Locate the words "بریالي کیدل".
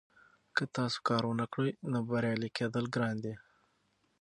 2.09-2.85